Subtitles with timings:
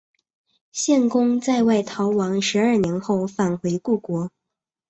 [0.71, 4.31] 献公在外逃亡十二年后返回故国。